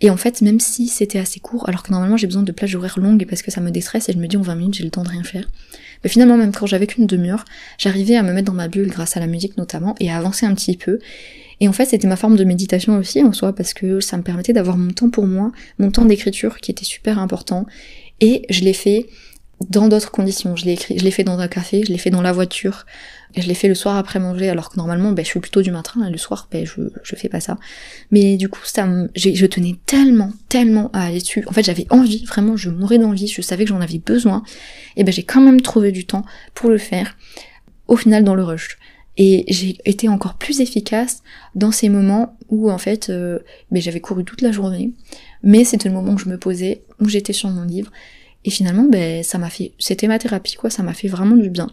[0.00, 2.74] Et en fait, même si c'était assez court, alors que normalement j'ai besoin de plages
[2.74, 4.84] horaires longues parce que ça me déstresse et je me dis en 20 minutes j'ai
[4.84, 5.46] le temps de rien faire.
[6.04, 7.44] Mais finalement, même quand j'avais qu'une demi-heure,
[7.78, 10.46] j'arrivais à me mettre dans ma bulle grâce à la musique notamment et à avancer
[10.46, 10.98] un petit peu.
[11.60, 14.22] Et en fait, c'était ma forme de méditation aussi en soi parce que ça me
[14.22, 17.66] permettait d'avoir mon temps pour moi, mon temps d'écriture qui était super important.
[18.20, 19.06] Et je l'ai fait
[19.68, 20.56] dans d'autres conditions.
[20.56, 22.86] Je l'ai écrit, je l'ai fait dans un café, je l'ai fait dans la voiture,
[23.34, 25.62] et je l'ai fait le soir après manger, alors que normalement, ben, je suis plutôt
[25.62, 27.58] du matin, et le soir, ben, je, je fais pas ça.
[28.10, 31.44] Mais du coup, ça, je tenais tellement, tellement à aller dessus.
[31.46, 34.42] En fait, j'avais envie, vraiment, je mourais d'envie, je savais que j'en avais besoin,
[34.96, 37.16] et ben, j'ai quand même trouvé du temps pour le faire.
[37.86, 38.78] Au final, dans le rush.
[39.16, 41.22] Et j'ai été encore plus efficace
[41.54, 44.92] dans ces moments où en fait euh, ben, j'avais couru toute la journée,
[45.42, 47.90] mais c'était le moment où je me posais, où j'étais sur mon livre,
[48.44, 51.50] et finalement, ben, ça m'a fait, c'était ma thérapie, quoi, ça m'a fait vraiment du
[51.50, 51.68] bien.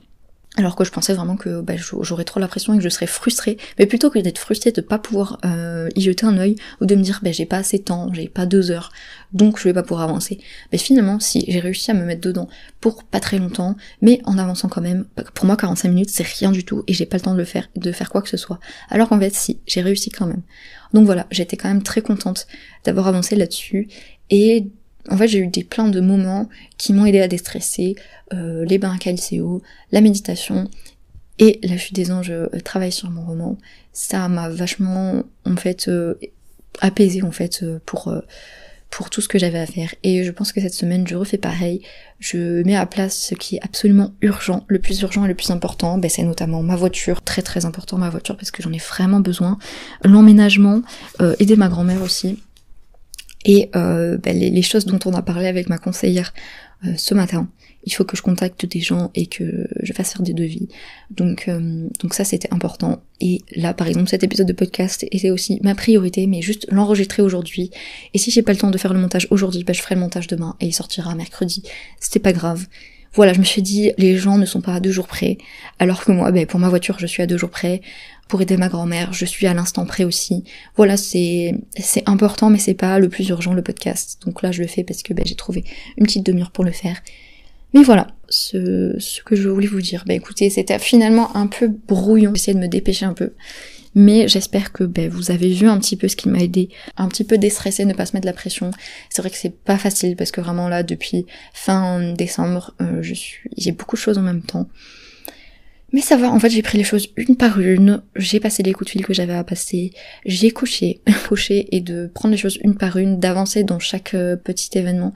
[0.58, 3.06] Alors que je pensais vraiment que ben, j'aurais trop la pression et que je serais
[3.06, 3.58] frustrée.
[3.77, 6.95] Mais plutôt que d'être frustrée de pas pouvoir euh, y jeter un œil ou de
[6.95, 8.91] me dire ben j'ai pas assez de temps, j'ai pas deux heures,
[9.34, 10.39] donc je vais pas pouvoir avancer.
[10.71, 12.49] Mais finalement, si j'ai réussi à me mettre dedans
[12.82, 16.51] pour pas très longtemps, mais en avançant quand même, pour moi 45 minutes c'est rien
[16.51, 18.38] du tout et j'ai pas le temps de le faire, de faire quoi que ce
[18.38, 18.60] soit.
[18.89, 20.41] Alors qu'en fait si, j'ai réussi quand même.
[20.91, 22.47] Donc voilà, j'étais quand même très contente
[22.84, 23.89] d'avoir avancé là-dessus
[24.32, 24.67] et
[25.10, 27.96] en fait, j'ai eu des plein de moments qui m'ont aidé à déstresser,
[28.34, 29.12] euh, les bains à
[29.91, 30.70] la méditation
[31.39, 33.58] et la chute des anges, euh, travail sur mon roman.
[33.93, 36.15] Ça m'a vachement, en fait, euh,
[36.82, 38.13] apaisé en fait pour
[38.89, 39.93] pour tout ce que j'avais à faire.
[40.04, 41.82] Et je pense que cette semaine, je refais pareil.
[42.20, 44.63] Je mets à place ce qui est absolument urgent.
[44.67, 47.22] Le plus urgent et le plus important, ben, c'est notamment ma voiture.
[47.22, 49.58] Très très important ma voiture parce que j'en ai vraiment besoin.
[50.06, 50.84] L'emménagement,
[51.39, 52.39] aider ma grand-mère aussi
[53.45, 56.34] et euh, ben, les, choses dont on a parlé avec ma conseillère
[56.86, 57.47] euh, ce matin.
[57.84, 60.67] Il faut que je contacte des gens et que je fasse faire des devis.
[61.10, 63.02] Donc, euh, donc ça c'était important.
[63.21, 67.21] Et là, par exemple, cet épisode de podcast était aussi ma priorité, mais juste l'enregistrer
[67.21, 67.71] aujourd'hui.
[68.13, 70.02] Et si j'ai pas le temps de faire le montage aujourd'hui, ben, je ferai le
[70.02, 71.63] montage demain et il sortira mercredi.
[72.00, 72.67] C'était pas grave.
[73.17, 75.39] Voilà, je me suis dit, les gens ne sont pas à deux jours près,
[75.80, 77.82] alors que moi, ben, pour ma voiture, je suis à deux jours près
[78.27, 80.43] pour aider ma grand-mère, je suis à l'instant près aussi.
[80.75, 84.19] Voilà, c'est c'est important, mais c'est pas le plus urgent le podcast.
[84.23, 85.63] Donc là, je le fais parce que ben, j'ai trouvé
[85.97, 87.01] une petite demi-heure pour le faire.
[87.73, 90.03] Mais voilà, ce, ce que je voulais vous dire.
[90.06, 92.34] Bah écoutez, c'était finalement un peu brouillon.
[92.36, 93.34] J'essaie de me dépêcher un peu.
[94.00, 97.08] Mais j'espère que ben, vous avez vu un petit peu ce qui m'a aidé, un
[97.08, 98.70] petit peu déstresser, ne pas se mettre de la pression.
[99.10, 103.16] C'est vrai que c'est pas facile parce que vraiment là, depuis fin décembre, euh, je
[103.16, 104.70] suis, j'ai beaucoup de choses en même temps.
[105.94, 108.72] Mais ça va, en fait j'ai pris les choses une par une, j'ai passé les
[108.72, 109.94] coups de fil que j'avais à passer,
[110.28, 114.36] j'ai coché, coché et de prendre les choses une par une, d'avancer dans chaque euh,
[114.36, 115.16] petit événement.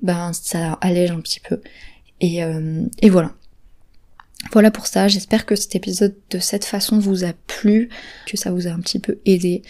[0.00, 1.60] ben ça allège un petit peu.
[2.22, 3.32] Et, euh, et voilà.
[4.52, 7.88] Voilà pour ça, j'espère que cet épisode de cette façon vous a plu,
[8.26, 9.62] que ça vous a un petit peu aidé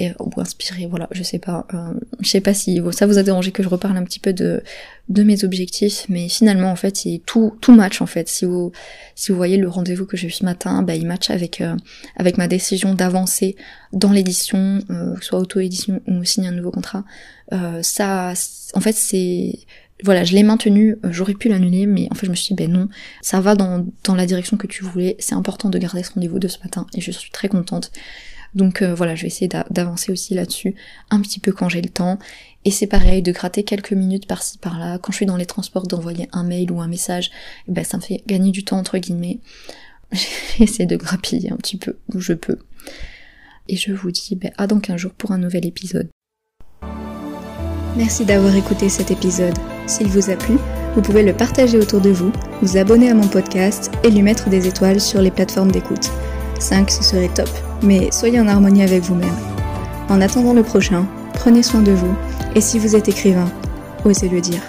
[0.00, 1.66] et, ou inspiré, voilà, je sais pas.
[1.74, 4.32] Euh, je sais pas si ça vous a dérangé que je reparle un petit peu
[4.32, 4.62] de,
[5.08, 8.28] de mes objectifs, mais finalement en fait c'est tout, tout match en fait.
[8.28, 8.72] Si vous,
[9.14, 11.76] si vous voyez le rendez-vous que j'ai eu ce matin, bah, il match avec, euh,
[12.16, 13.56] avec ma décision d'avancer
[13.92, 17.04] dans l'édition, euh, soit auto-édition ou signer un nouveau contrat.
[17.82, 18.32] ça,
[18.74, 19.58] en fait c'est
[20.04, 22.62] voilà, je l'ai maintenu, euh, j'aurais pu l'annuler, mais en fait je me suis dit,
[22.62, 22.88] ben non,
[23.22, 23.84] ça va dans,
[24.14, 27.00] la direction que tu voulais, c'est important de garder ce rendez-vous de ce matin, et
[27.00, 27.90] je suis très contente.
[28.54, 30.74] Donc euh, voilà, je vais essayer d'avancer aussi là-dessus
[31.10, 32.18] un petit peu quand j'ai le temps.
[32.64, 34.98] Et c'est pareil, de gratter quelques minutes par-ci par-là.
[34.98, 37.30] Quand je suis dans les transports, d'envoyer un mail ou un message,
[37.68, 39.38] eh ben ça me fait gagner du temps entre guillemets.
[40.58, 42.58] J'essaie de grappiller un petit peu où je peux.
[43.68, 46.08] Et je vous dis ben, à dans 15 jours pour un nouvel épisode.
[47.96, 49.54] Merci d'avoir écouté cet épisode.
[49.86, 50.56] S'il vous a plu,
[50.94, 54.48] vous pouvez le partager autour de vous, vous abonner à mon podcast et lui mettre
[54.48, 56.10] des étoiles sur les plateformes d'écoute.
[56.58, 57.48] 5, ce serait top,
[57.82, 59.36] mais soyez en harmonie avec vous-même.
[60.08, 62.14] En attendant le prochain, prenez soin de vous,
[62.54, 63.50] et si vous êtes écrivain,
[64.04, 64.62] osez le dire.